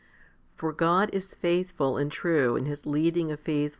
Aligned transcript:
4. 0.55 0.71
For 0.71 0.75
God 0.75 1.11
is 1.13 1.35
faithful 1.35 1.95
and 1.97 2.11
true 2.11 2.55
in 2.55 2.65
His 2.65 2.87
leading 2.87 3.29
of 3.31 3.39
faithful 3.39 3.59
1 3.59 3.63
Heb. 3.65 3.69